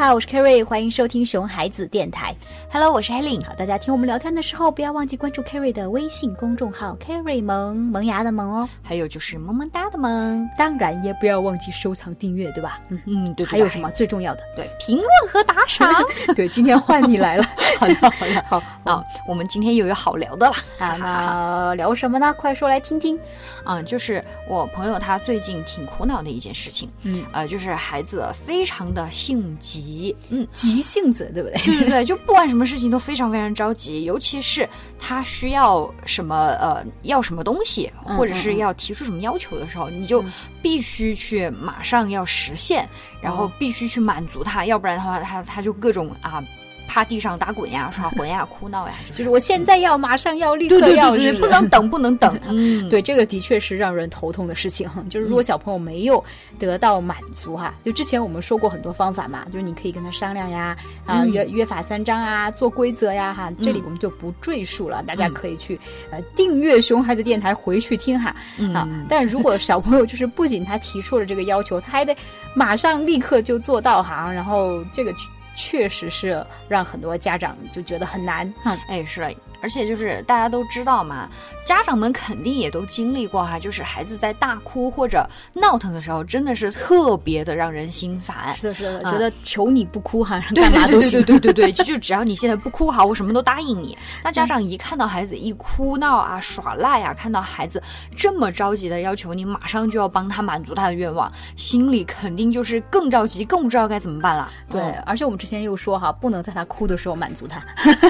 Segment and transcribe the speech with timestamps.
[0.00, 2.34] 好，我是 Kerry，欢迎收听熊孩子电台。
[2.72, 3.44] Hello，我是 Helen。
[3.44, 8.66] 好，大家听我们聊天的时候，不要忘记关注 Kerry 的微信公众号 Kerry 萌萌芽的萌哦。
[8.82, 12.80] 还有就是萌萌哒的萌，当然也不要忘记收藏订阅，对吧？
[12.88, 13.90] 嗯，嗯，对还有什么？
[13.90, 14.42] 最重要的？
[14.56, 15.92] 对，评论和打赏。
[16.34, 17.44] 对，今天换你来了。
[17.78, 22.34] 好的，好的，好啊，我们今天又有好聊的了啊，那聊什么呢？
[22.38, 23.18] 快说来听听。
[23.64, 29.89] 啊，就是我朋友他最近挺苦恼的一件事情，嗯，呃，就是孩子非常的性急，
[30.30, 31.58] 嗯，急性子，对不对？
[31.64, 34.68] 对对对， 就不管什么事情都非常非常着急，尤其是
[34.98, 40.24] 他需要什么呃要什么东西，嗯或者是要提出什么要求的时候，你就
[40.62, 42.88] 必须去马上要实现，
[43.20, 46.42] 然后必须去满足他，要不然的话他他就各种啊。
[46.90, 52.36] 趴地上打滚呀，耍混 呀，哭闹呀，就是我现在要，马上要，立刻要，对对，是不能等，不能等。
[52.50, 54.90] 嗯，对，这个的确是让人头痛的事情。
[55.08, 56.22] 就是如果小朋友没有
[56.58, 63.52] 得到满足哈，就之前我们说过很多方法嘛，就是你可以跟他商量呀，啊嗯约约法三章啊，做规则呀哈。
[63.62, 65.78] 这里我们就不赘述了，大家可以去
[66.10, 68.34] 呃订阅熊孩子电台回去听哈
[68.74, 68.88] 啊。
[69.08, 72.16] 但如果小朋友就是不仅他提出了这个要求，他还得
[72.52, 75.14] 马上立刻就做到哈，然后这个。
[75.60, 78.78] 确实是让很多家长就觉得很难嗯。
[78.88, 79.20] 哎，是，
[79.62, 81.28] 而且就是大家都知道嘛，
[81.64, 88.54] 家长们肯定也都经历过哈，就是孩子在大哭或者闹腾的时候，真的是特别的让人心烦。
[88.54, 91.22] 是的，是的，啊觉得求你不哭哈， 干嘛都行。
[91.22, 93.96] 对对对对，就就只要你现在不哭好，我什么都答应你。
[94.24, 97.82] 那家长一看到孩子一哭闹啊、耍赖啊，看到孩子
[98.16, 104.50] 这么着急的要求你马上就要帮他满足他的愿望，心里肯定就是更着急，更不知道该怎么办了。
[104.70, 107.62] 对，而且我们之前又说哈，不能在他哭的时候满足他。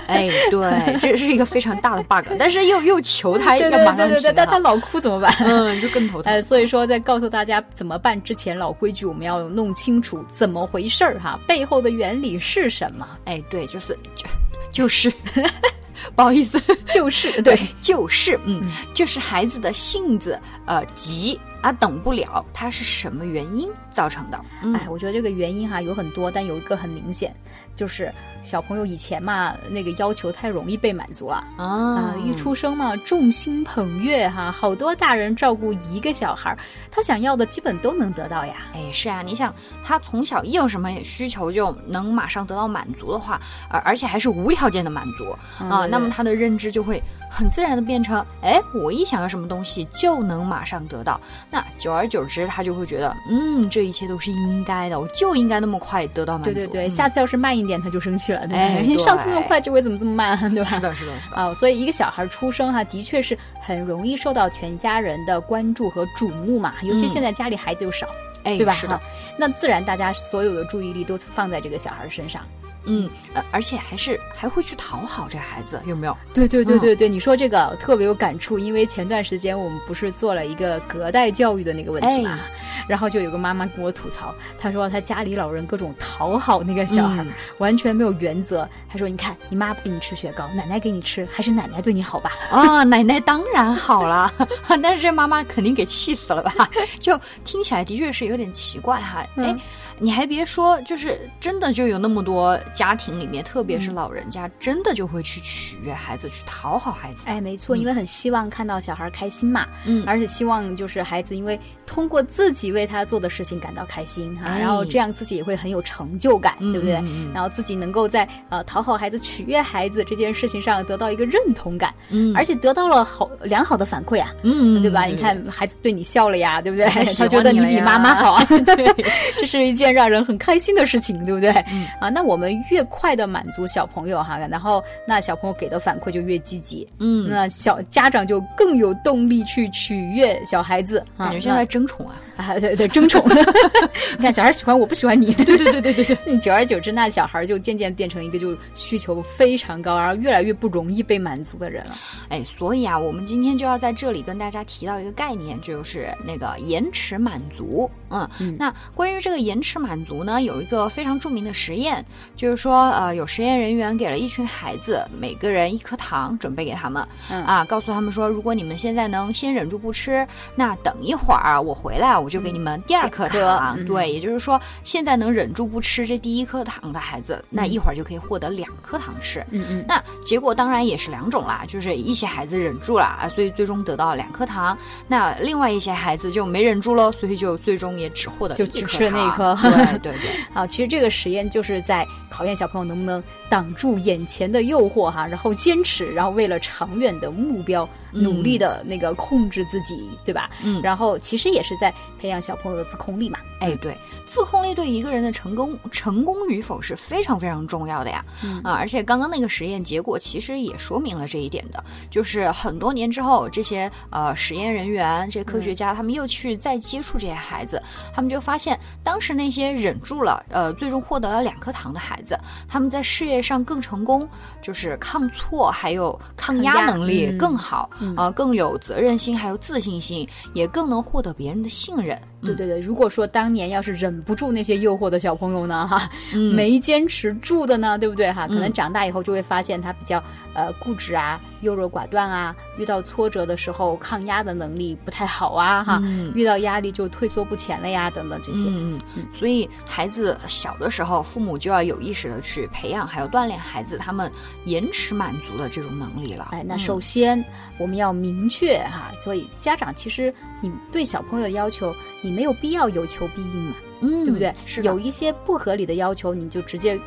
[0.06, 5.32] 哎，对，这是一个非常大的 bug，但是又又求他要马上停对对，但他老哭怎么办？
[5.40, 6.32] 嗯，就更头 疼。
[6.32, 13.06] 哎，所以说在告诉大家怎么办之前，老规矩我们要弄清楚怎么回事儿哈，背后的原理是什么？
[13.24, 14.26] 哎，对，就是就
[14.72, 15.12] 就是，
[16.16, 18.62] 不好意思，就是对，就是，嗯，
[18.94, 24.40] 就是孩子的性子呃急啊，等不了，它是什么原因造成的？
[24.62, 27.34] 嗯、哎，我觉得这个原因哈有很多，但有一个很明显，
[27.76, 28.12] 就是
[28.42, 36.56] 小朋友以前嘛那个要求太容易被满足了啊啊，一出生嘛众星捧月哈，好多大人照顾一个小孩，
[36.90, 38.54] 他想要的基本都能得到呀。
[38.72, 39.54] 哎，是啊，你想
[39.84, 51.20] 他从小一有什么需求就能马上得到满足的话，而而且还是无条件的满足啊、那么他的认知就会很自然的变成，哎，我一想要什么东西就能马上得到。
[51.50, 56.52] 那久而久之，他就会觉得，嗯，这一切都是应该的，我就应该那么快得到满足。
[56.52, 58.60] 对对对，嗯、下次要是慢一点，他就生气了，对不对？
[58.60, 60.70] 哎你 上次那么快，这回怎么这么慢，对吧？
[60.70, 61.36] 是的，是的，是的。
[61.36, 68.06] 啊、所以一个小孩出生哈、的确是很容易受到全家人的关注和瞩目嘛，尤其现在家里孩子又少，
[68.44, 68.72] 哎，对吧？
[68.72, 69.02] 是的哈，
[69.36, 72.42] 那自然大家所有的注意力都放在这个小孩身上。
[72.84, 76.16] 嗯，呃，而且还是还会去讨好这孩子，有没有？
[76.32, 82.40] 对对对对对，你说这个特别有感触，因为前段时间我们不是做了一个隔代教育的那个问题嘛，哎
[82.88, 88.68] 然后就有个妈妈跟我吐槽，她说她家里老人各种讨好那个小孩，嗯 完全没有原则。
[88.88, 94.32] 她说：“你看，你妈不给你吃雪糕，奶奶给你吃，还是奶奶对你好吧？”啊，奶奶当然好了，
[94.82, 96.68] 但是这妈妈肯定给气死了吧？
[96.98, 99.24] 就听起来的确是有点奇怪哈。
[99.36, 99.56] 嗯哎、
[99.98, 107.22] 你还别说，就是真的就有那么多家庭里面，特别是老人家，真的就会去取悦孩子，去讨好孩子。
[107.26, 116.94] 哎，没错，因为很希望看到小孩开心嘛，嗯而且希望就是孩子因为通过自己为他做的事情感到开心哈、哎然后这样自己也会很有成就感，嗯对不对？
[117.32, 124.32] 然后自己能够在呃讨好孩子、取悦孩子这件事情上得到一个认同感，嗯而且得到了好良好的反馈啊。
[124.42, 125.04] 嗯对吧？
[125.04, 126.86] 你看孩子对你笑了呀，对不对？
[127.14, 128.94] 他觉得你比妈妈好啊， 对，
[129.38, 131.50] 这是一件让人很开心的事情，对不对？
[131.72, 142.14] 嗯啊，那我们越快的满足小朋友哈，然后那小朋友给的反馈就越积极，嗯，那小家长就更有动力去取悦小孩子，啊感觉像在争宠啊。
[142.40, 143.24] 啊，对对，争宠。
[144.18, 145.32] 你看，小孩喜欢我，不喜欢你。
[145.34, 146.38] 对对对对对对对。
[146.40, 151.96] 久而久之，那小孩就渐渐变成一个就需求非常高，然后越来越不容易被满足的人了。
[152.30, 157.90] 哎，所以啊，我们今天就要在这里跟大家提到一个概念，就是那个延迟满足。
[158.08, 162.02] 嗯，嗯那关于这个延迟满足呢，有一个非常著名的实验，
[162.36, 170.26] 就是说，呃，有实验人员给了一群孩子每个人一颗糖，准备给他们，嗯啊，告诉他们说，如果你们现在能先忍住不吃，
[170.56, 173.84] 那等一会儿我回来，我我就给你们第二颗糖。
[173.84, 179.44] 对，也就是说，现在能忍住不吃这第一颗糖的孩子，那一会儿就可以获得两颗糖吃。
[179.50, 179.84] 嗯嗯。
[179.86, 184.78] 那结果当然也是两种啦，就是一些孩子忍住了啊，所以最终得到了两颗糖。
[185.08, 189.58] 那另外一些孩子就没忍住喽，所以就最终也只获得就只吃了那一颗。
[189.60, 190.30] 对对对。
[190.54, 200.50] 啊，其实这个实验就是在考验小朋友能不能挡住眼前的诱惑哈，然后坚持，然后为了长远的目标努力的那个控制自己，对吧？
[200.64, 200.80] 嗯。
[200.82, 203.38] 然后其实也是在培养小朋友的自控力嘛。
[203.60, 203.96] 哎，对，
[204.26, 208.24] 自控力对一个人的成功成功与否是非常非常重要的呀。
[208.64, 217.80] 啊，而且刚刚那个实验结果其实也说明了这一点的，就是很多年之后，这些呃实验人员、这些科学家他们又去再接触这些孩子，
[218.14, 224.28] 他们就发现当时那些忍住了，呃，最终获得了两颗糖的孩子，他们在事业上更成功，
[224.62, 232.18] 就是抗挫还有抗压能力更好，呃，更有责任心，还有自信心，也更能获得别人的信任。
[232.42, 236.08] 对对对，如果说当年要是忍不住那些诱惑的小朋友呢，哈，
[236.54, 238.46] 没坚持住的呢，对不对哈？
[238.48, 240.22] 可能长大以后就会发现他比较
[240.54, 246.02] 呃固执啊，优柔寡断啊，遇到挫折的时候抗压的能力不太好啊，哈，
[246.34, 248.68] 遇到压力就退缩不前了呀，等等这些。
[248.68, 249.26] 嗯嗯。
[249.38, 254.32] 所以孩子小的时候，父母就要有意识的去培养还有锻炼孩子他们
[254.64, 256.48] 延迟满足的这种能力了。
[256.52, 257.44] 哎，那首先
[257.78, 262.30] 我们要明确哈，所以家长其实你对小朋友的要求你。
[262.30, 264.50] 没有必要有求必应嘛，嗯，对不对？
[264.64, 266.98] 是有一些不合理的要求，你就直接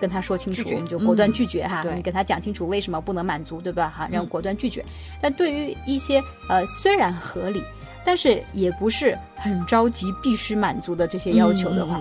[0.00, 1.84] 跟他说清楚，你就果断拒绝哈。
[1.94, 3.92] 你跟他讲清楚为什么不能满足，对吧？
[3.96, 4.84] 哈，然后果断拒绝。
[5.20, 7.62] 但对于一些呃虽然合理，
[8.04, 12.00] 但是也不是很着急必须满足的这些要求的话，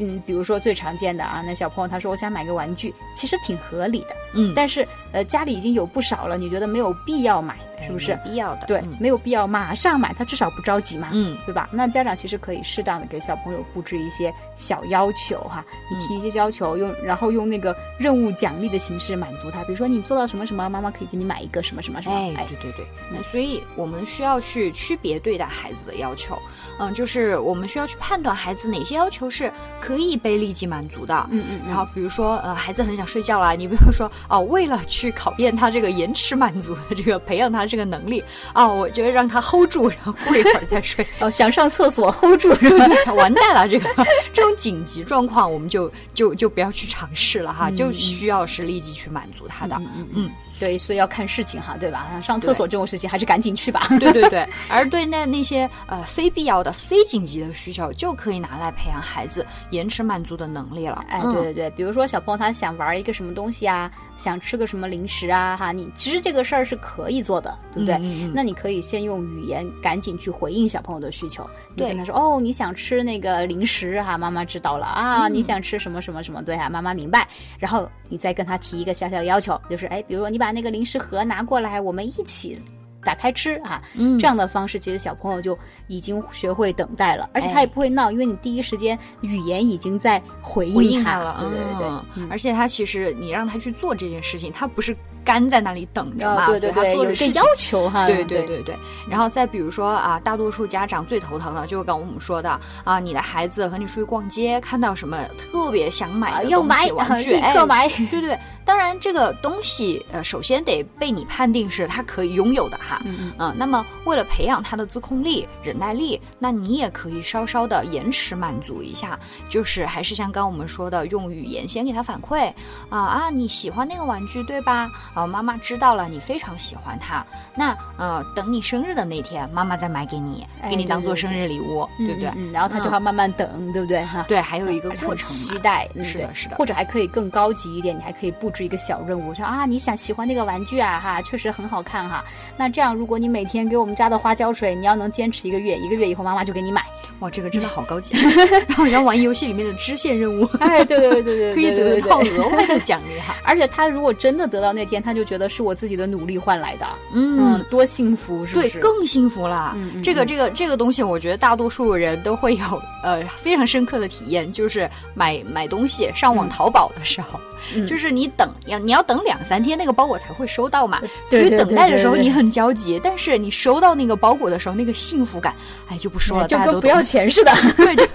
[0.00, 7.56] 嗯，比如说最常见的啊，那小朋友他说我想买个玩具，其实挺合理的，嗯，但是呃家里已经有不少了，你觉得没有必要买。
[7.82, 8.66] 是不是必要的？
[8.66, 11.68] 对，没有必要马上买，他至少不着急嘛，嗯，对吧？
[11.72, 22.16] 那家长其实可以适当的给小朋友布置一些小要求哈，你提一些要求，用然后用那个任务奖励的形式满足他，比如说你做到什么什么，妈妈可以给你买一个什么什么什么。
[22.16, 26.36] 哎，对对对，那所以我们需要去区别对待孩子的要求，
[26.78, 37.67] 嗯，就是我们需要去判断孩子哪些要求是可以被立即满足的，嗯嗯，然后比如说呃，孩子很想睡觉了，你不要说哦，为了去考验他这个延迟满足的这个培养他。
[37.68, 41.06] 这个能力啊，我觉得让他 hold 住，然后过一会儿再睡。
[41.20, 42.48] 哦，想上厕所 hold 住
[43.14, 43.68] 完蛋了！
[43.68, 43.88] 这个
[44.32, 49.76] 这种紧急状况，我们就就就不要去尝试了哈，就需要是立即去满足他的。
[50.14, 50.30] 嗯
[50.78, 52.08] 所以要看事情哈，对吧？
[52.22, 53.86] 上厕所这种事情还是赶紧去吧。
[54.00, 61.04] 对对对，而对那那些呃非必要的、非紧急的需求，就可以拿来培养孩子延迟满足的能力了。
[61.08, 67.98] 哎，对对对，比如说小朋友他想玩一个什么东西啊，想吃个什么零食啊，哈，你其实这个事儿是可以做的，对不对？
[68.34, 77.26] 那你可以先用语言赶紧去回应小朋友的需求，你跟他说哦，你想吃那个零食哈，妈妈知道了啊，你想吃什么什么什么，对啊，妈妈明白。
[77.58, 82.58] 然后你再跟他提一个小小的要求，就是哎，比如说你把把那个零食盒拿过来，我们一起
[83.04, 83.82] 打开吃啊！
[83.98, 85.56] 嗯，这样的方式，其实小朋友就
[85.88, 91.36] 已经学会等待了，而且他也不会闹，因为你第一时间语言已经在回应他了。
[91.40, 94.96] 对对对，而且他其实你让他去做这件事情，他不是。
[95.24, 96.46] 干在那里等着嘛？
[96.46, 98.06] 对对对，有个要求哈。
[98.06, 98.74] 对对对对。
[99.06, 107.86] 然后再比如说啊，大多数家长最头疼的就是刚我们说的啊，你的孩子和你出去逛街，看到什么特别想买的东西，玩具， 立刻买。
[108.10, 113.00] 对对，当然这个东西呃，首先得被你判定是他可以拥有的哈。
[113.06, 113.54] 嗯嗯。
[113.56, 122.52] 那么为了培养他的自控力、忍耐力，那你也可以稍稍的延迟满足一下，就是还是像刚我们说的，用语言先给他反馈
[122.90, 124.90] 啊啊，你喜欢那个玩具对吧？
[125.14, 127.24] 啊，妈妈知道了，你非常喜欢它。
[127.54, 132.30] 那呃，等你生日的那天，妈妈再买给你，给你当做生日礼物，对不对？
[132.52, 134.04] 然后他就要慢慢等，对不对？
[134.04, 136.56] 哈，对，还有一个过程，期待，是的，是的。
[136.56, 142.24] 或者还可以更高级一点，你还可以布置一个小任务，说啊，你想喜欢那个玩具啊，哈，确实很好看哈。
[142.56, 146.84] 那这样，如果你每天给我们家的花浇水，你要能坚持一个月，一个月以后妈妈就给你买。
[147.18, 148.14] 哇，这个真的好高级，
[148.68, 150.44] 然后你要玩游戏里面的支线任务。
[150.60, 153.34] 哎，对对对对对， 可以得到额外的奖励哈。
[153.44, 155.48] 而且他如果真的得到那天，他就觉得。
[155.48, 158.68] 是我自己的努力换来的，嗯，多幸福，是不是？
[158.68, 159.74] 对，更幸福了。
[160.04, 167.40] 这个，这个，这个东西，我觉得大多数人都会有呃非常深刻的体验，就是买买东西上网淘宝的时候，
[167.88, 175.54] 就是你等要你要等两三天那个包裹才会收到嘛，所以等待的时候你很焦急，但是你收到那个包裹的时候，那个幸福感，
[175.88, 177.52] 哎，就不说了，就跟不要钱似的。
[177.76, 178.06] 对，就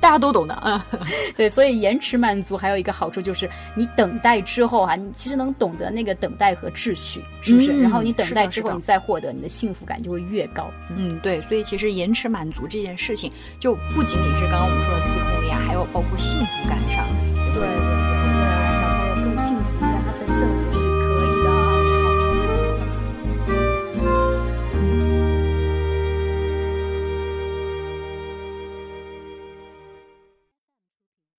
[0.00, 0.84] 大家都懂的啊。
[1.36, 7.80] 对，所以延迟满足还有一个好处就是，你等待之后啊，你其实能懂得那个等待和秩序，是不是？
[7.80, 10.70] 然后你等待之后，你再获得，你的幸福感就会越高。
[10.96, 11.40] 嗯，对。
[11.48, 17.06] 所以其实延迟满足这件事情，就不仅仅是刚刚我们说的自控力啊，还有包括幸福感上，
[17.54, 17.99] 对
[19.40, 19.89] 幸福。